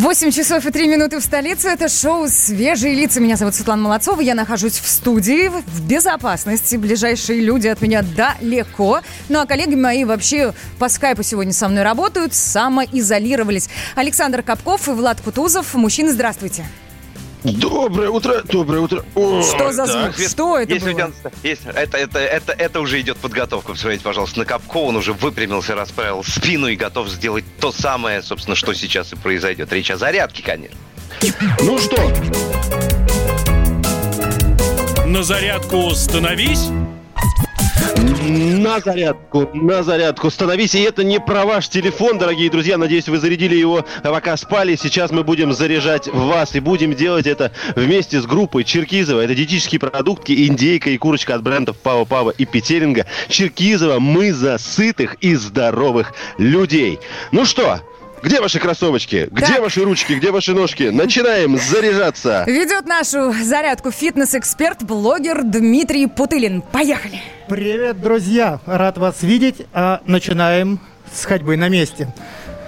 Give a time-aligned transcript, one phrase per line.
[0.00, 1.68] 8 часов и 3 минуты в столице.
[1.68, 3.20] Это шоу «Свежие лица».
[3.20, 4.22] Меня зовут Светлана Молодцова.
[4.22, 6.76] Я нахожусь в студии в безопасности.
[6.76, 9.02] Ближайшие люди от меня далеко.
[9.28, 13.68] Ну а коллеги мои вообще по скайпу сегодня со мной работают, самоизолировались.
[13.94, 15.74] Александр Капков и Влад Кутузов.
[15.74, 16.64] Мужчины, здравствуйте.
[17.44, 19.02] Доброе утро, доброе утро.
[19.14, 20.14] Ой, Что за звук?
[20.28, 21.10] Что это Если было?
[21.10, 23.72] тебя- есть, это, это, это, это уже идет подготовка.
[23.72, 28.54] Посмотрите, пожалуйста, на Капко он уже выпрямился, расправил спину и готов сделать то самое, собственно,
[28.54, 29.72] что сейчас и произойдет.
[29.72, 30.76] Речь о зарядке, конечно.
[31.60, 31.96] Ну что,
[35.06, 36.68] На зарядку становись.
[38.60, 40.74] На зарядку, на зарядку становись.
[40.74, 42.76] И это не про ваш телефон, дорогие друзья.
[42.76, 44.76] Надеюсь, вы зарядили его, пока спали.
[44.76, 46.54] Сейчас мы будем заряжать вас.
[46.54, 49.20] И будем делать это вместе с группой Черкизова.
[49.20, 53.06] Это диетические продукты, индейка и курочка от брендов Пава Пава и Петеринга.
[53.28, 56.98] Черкизова, мы за сытых и здоровых людей.
[57.32, 57.80] Ну что,
[58.22, 59.28] где ваши кроссовочки?
[59.30, 59.60] Где Так.
[59.60, 60.12] ваши ручки?
[60.12, 60.84] Где ваши ножки?
[60.84, 62.44] Начинаем заряжаться.
[62.46, 66.62] Ведет нашу зарядку фитнес-эксперт, блогер Дмитрий Путылин.
[66.62, 67.20] Поехали!
[67.48, 68.60] Привет, друзья!
[68.66, 69.66] Рад вас видеть.
[69.72, 70.80] А начинаем
[71.12, 72.12] с ходьбы на месте.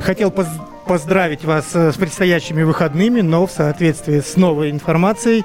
[0.00, 0.46] Хотел поз-
[0.86, 5.44] поздравить вас э, с предстоящими выходными, но в соответствии с новой информацией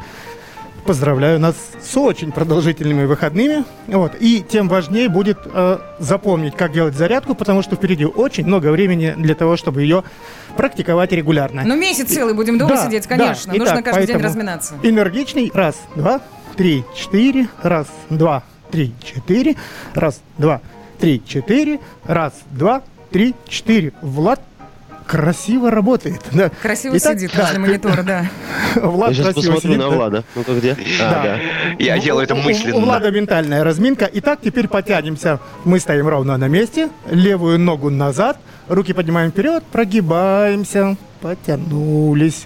[0.86, 3.64] поздравляю нас с очень продолжительными выходными.
[3.88, 4.14] Вот.
[4.20, 9.14] И тем важнее будет э, запомнить, как делать зарядку, потому что впереди очень много времени
[9.18, 10.04] для того, чтобы ее
[10.58, 11.64] практиковать регулярно.
[11.66, 13.18] Ну, месяц целый будем дома Да, сидеть, да.
[13.18, 13.54] конечно.
[13.54, 14.76] Нужно Итак, каждый день разминаться.
[14.84, 15.52] Энергичный.
[15.54, 16.22] Раз, два,
[16.56, 17.48] три, четыре.
[17.62, 19.56] Раз, два, три, четыре.
[19.94, 20.62] Раз, два,
[21.00, 21.80] три, четыре.
[22.06, 23.94] Раз, два, три, четыре.
[24.02, 24.42] Влад
[25.10, 26.22] красиво работает.
[26.32, 26.52] Да.
[26.62, 27.42] Красиво Итак, сидит да.
[27.42, 28.26] возле монитора, да.
[28.76, 29.96] Влад Я сейчас посмотрю сидит, на да.
[29.96, 30.24] Влада.
[30.36, 30.74] Ну-ка, где?
[30.74, 31.24] А, Да.
[31.24, 31.40] да.
[31.80, 32.76] Я У- делаю это мысленно.
[32.76, 34.08] У Влада ментальная разминка.
[34.14, 35.40] Итак, теперь потянемся.
[35.66, 36.90] Мы стоим ровно на месте.
[37.10, 38.38] Левую ногу назад.
[38.68, 39.64] Руки поднимаем вперед.
[39.72, 40.96] Прогибаемся.
[41.22, 42.46] Потянулись.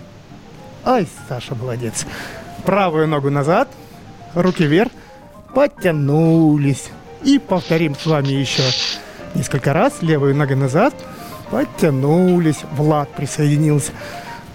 [0.86, 2.06] Ай, Саша, молодец.
[2.66, 3.68] Правую ногу назад.
[4.36, 4.92] Руки вверх.
[5.54, 6.90] Потянулись.
[7.24, 8.64] И повторим с вами еще
[9.36, 10.02] несколько раз.
[10.02, 10.94] Левую ногу назад.
[11.54, 12.62] Потянулись.
[12.76, 13.92] Влад присоединился.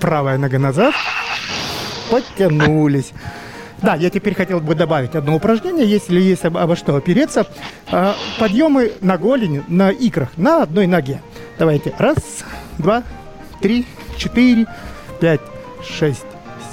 [0.00, 0.94] Правая нога назад.
[2.10, 3.12] Подтянулись.
[3.80, 7.46] Да, я теперь хотел бы добавить одно упражнение, если есть об- обо что опереться.
[7.92, 11.22] А, Подъемы на голень, на икрах, на одной ноге.
[11.56, 11.94] Давайте.
[11.98, 12.16] Раз,
[12.78, 13.04] два,
[13.60, 13.86] три,
[14.16, 14.66] четыре,
[15.20, 15.40] пять,
[15.88, 16.26] шесть,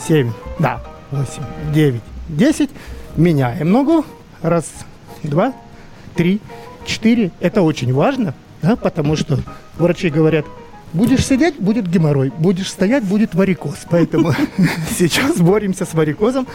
[0.08, 0.82] семь, да,
[1.12, 2.72] восемь, девять, десять.
[3.16, 4.04] Меняем ногу.
[4.42, 4.66] Раз,
[5.22, 5.54] два,
[6.16, 6.42] три,
[6.88, 7.30] четыре.
[7.40, 8.34] Это очень важно,
[8.66, 9.38] да, потому что
[9.78, 10.46] врачи говорят,
[10.92, 13.86] будешь сидеть, будет геморрой, будешь стоять, будет варикоз.
[13.92, 14.34] Поэтому
[14.98, 16.48] сейчас боремся с варикозом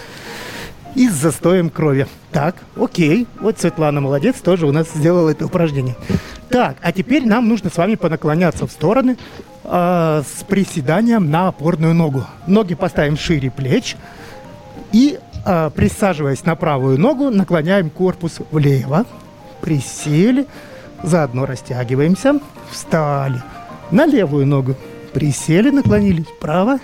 [0.96, 2.08] и с застоем крови.
[2.32, 3.28] Так, окей.
[3.40, 5.94] Вот Светлана молодец, тоже у нас сделала это упражнение.
[6.48, 9.16] Так, а теперь нам нужно с вами понаклоняться в стороны
[9.62, 12.26] а, с приседанием на опорную ногу.
[12.48, 13.96] Ноги поставим шире плеч
[14.90, 19.04] и, а, присаживаясь на правую ногу, наклоняем корпус влево.
[19.60, 20.46] Присели,
[21.02, 22.40] заодно растягиваемся,
[22.70, 23.42] встали.
[23.90, 24.76] На левую ногу
[25.12, 26.78] присели, наклонились вправо,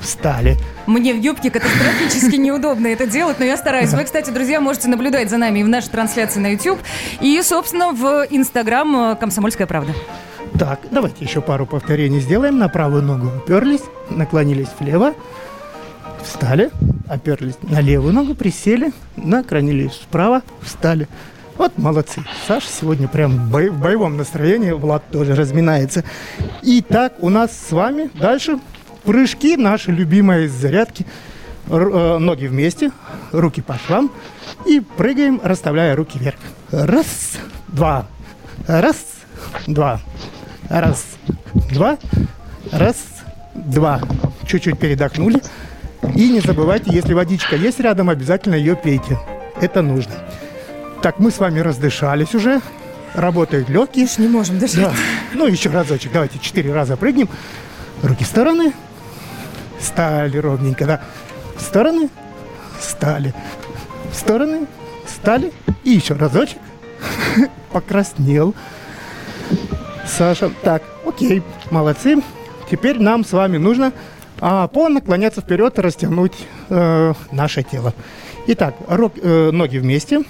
[0.00, 0.56] встали.
[0.86, 3.92] Мне в юбке катастрофически неудобно это делать, но я стараюсь.
[3.92, 6.78] Вы, кстати, друзья, можете наблюдать за нами и в нашей трансляции на YouTube,
[7.20, 9.92] и, собственно, в Инстаграм э, «Комсомольская правда».
[10.58, 12.58] Так, давайте еще пару повторений сделаем.
[12.58, 15.14] На правую ногу уперлись, наклонились влево,
[16.22, 16.70] встали,
[17.08, 21.08] оперлись на левую ногу, присели, наклонились вправо, встали.
[21.58, 22.22] Вот молодцы.
[22.46, 24.72] Саша сегодня прям в бо- в боевом настроении.
[24.72, 26.04] Влад тоже разминается.
[26.62, 28.58] Итак, у нас с вами дальше
[29.04, 31.06] прыжки, наши любимые зарядки.
[31.70, 32.92] Р- э, ноги вместе,
[33.32, 34.10] руки по швам.
[34.66, 36.38] И прыгаем, расставляя руки вверх.
[36.70, 38.06] Раз, два,
[38.66, 38.96] раз,
[39.66, 40.00] два,
[40.68, 41.04] раз,
[41.72, 41.96] два,
[42.70, 42.96] раз,
[43.54, 44.00] два.
[44.46, 45.40] Чуть-чуть передохнули.
[46.14, 49.18] И не забывайте, если водичка есть рядом, обязательно ее пейте.
[49.60, 50.12] Это нужно.
[51.02, 52.60] Так, мы с вами раздышались уже.
[53.14, 54.06] Работают легкие.
[54.18, 54.80] Не можем дышать.
[54.80, 54.92] Да.
[55.34, 56.12] Ну, еще разочек.
[56.12, 57.28] Давайте четыре раза прыгнем.
[58.02, 58.72] Руки в стороны.
[59.80, 61.00] Стали ровненько, да.
[61.56, 62.08] В стороны.
[62.80, 63.34] Стали.
[64.10, 64.66] В стороны.
[65.06, 65.52] Стали.
[65.84, 66.58] И еще разочек.
[67.72, 68.54] Покраснел.
[70.06, 70.50] Саша.
[70.62, 71.42] Так, окей.
[71.70, 72.22] Молодцы.
[72.70, 73.92] Теперь нам с вами нужно
[74.40, 76.34] а, наклоняться вперед и растянуть
[76.68, 77.94] э, наше тело.
[78.48, 80.22] Итак, рок- э, ноги вместе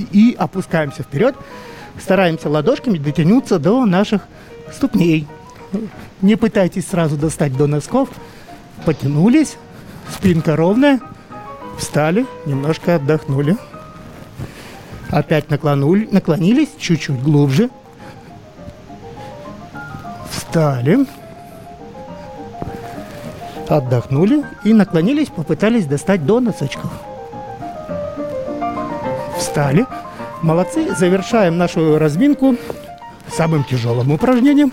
[0.00, 1.34] и опускаемся вперед.
[2.00, 4.22] стараемся ладошками дотянуться до наших
[4.72, 5.26] ступней.
[6.22, 8.08] Не пытайтесь сразу достать до носков.
[8.84, 9.56] Потянулись,
[10.12, 11.00] спинка ровная,
[11.78, 13.56] встали, немножко отдохнули.
[15.10, 17.70] Опять наклонули, наклонились чуть-чуть глубже.
[20.30, 21.06] Встали.
[23.68, 26.90] Отдохнули и наклонились, попытались достать до носочков.
[29.44, 29.86] Встали.
[30.40, 30.96] Молодцы.
[30.96, 32.56] Завершаем нашу разминку
[33.30, 34.72] самым тяжелым упражнением.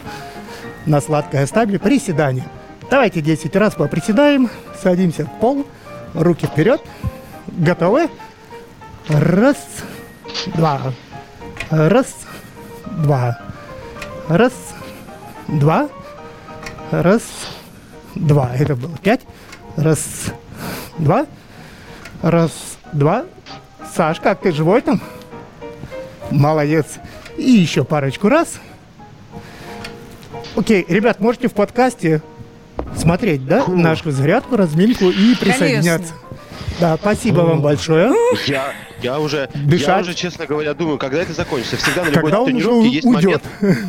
[0.85, 2.45] На сладкое оставили приседание.
[2.89, 4.49] Давайте 10 раз поприседаем.
[4.81, 5.67] Садимся в пол.
[6.13, 6.81] Руки вперед.
[7.47, 8.09] Готовы?
[9.09, 9.57] Раз,
[10.55, 10.79] два.
[11.69, 12.15] Раз,
[13.03, 13.39] два.
[14.29, 14.53] Раз,
[15.49, 15.89] два.
[16.91, 17.23] Раз,
[18.15, 18.51] два.
[18.55, 19.21] Это было пять.
[19.75, 20.27] Раз,
[20.97, 21.25] два.
[22.21, 22.51] Раз,
[22.93, 23.25] два.
[23.95, 25.01] Саш, как ты живой там?
[26.29, 26.99] Молодец.
[27.37, 28.59] И еще парочку раз.
[30.55, 32.21] Окей, ребят, можете в подкасте
[32.95, 36.13] смотреть, да, нашу зарядку, разминку и присоединяться.
[36.79, 38.11] Да, спасибо вам большое.
[38.47, 40.01] Я, я уже, я Дышать.
[40.03, 41.77] уже, честно говоря, думаю, когда это закончится.
[41.77, 43.41] Всегда на любой Когда он уже тренировке есть уйдет.
[43.61, 43.79] момент,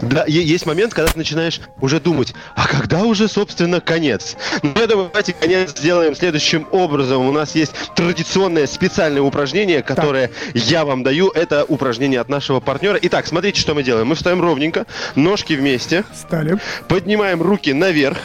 [0.00, 4.36] Да, есть момент, когда ты начинаешь уже думать, а когда уже, собственно, конец?
[4.62, 7.26] Ну, думаю, давайте конец сделаем следующим образом.
[7.28, 11.30] У нас есть традиционное специальное упражнение, которое я вам даю.
[11.30, 12.98] Это упражнение от нашего партнера.
[13.02, 14.06] Итак, смотрите, что мы делаем.
[14.06, 16.58] Мы встаем ровненько, ножки вместе, Стали.
[16.88, 18.18] поднимаем руки наверх.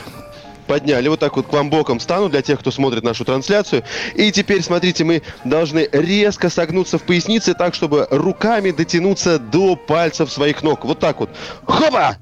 [0.68, 3.84] Подняли, вот так вот к вам боком стану для тех, кто смотрит нашу трансляцию.
[4.16, 10.32] И теперь, смотрите, мы должны резко согнуться в пояснице так, чтобы руками дотянуться до пальцев
[10.32, 10.86] своих ног.
[10.86, 11.30] Вот так вот.
[11.66, 12.18] Хопа!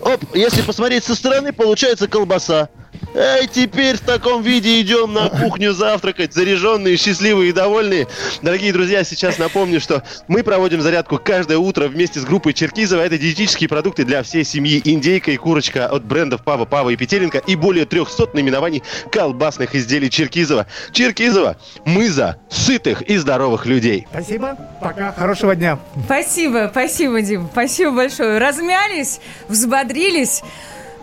[0.00, 2.68] Оп, если посмотреть со стороны, получается колбаса.
[3.14, 8.06] Эй, теперь в таком виде идем на кухню завтракать, заряженные, счастливые и довольные.
[8.42, 13.00] Дорогие друзья, сейчас напомню, что мы проводим зарядку каждое утро вместе с группой Черкизова.
[13.00, 14.80] Это диетические продукты для всей семьи.
[14.84, 20.10] Индейка и курочка от брендов Пава, Пава и Петеленко и более 300 наименований колбасных изделий
[20.10, 20.66] Черкизова.
[20.92, 24.06] Черкизова, мы за сытых и здоровых людей.
[24.10, 24.56] Спасибо.
[24.82, 25.12] Пока.
[25.12, 25.78] Хорошего дня.
[26.04, 27.48] Спасибо, спасибо, Дим.
[27.50, 28.38] Спасибо большое.
[28.38, 30.42] Размялись, взбодрились.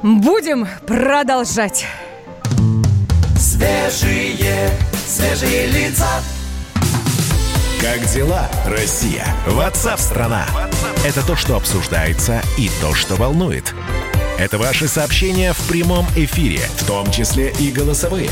[0.03, 1.85] Будем продолжать.
[3.37, 4.69] Свежие,
[5.07, 6.07] свежие лица.
[7.81, 9.25] Как дела, Россия?
[9.47, 10.45] Ватсап-страна!
[11.05, 13.73] Это то, что обсуждается и то, что волнует.
[14.37, 18.31] Это ваши сообщения в прямом эфире, в том числе и голосовые.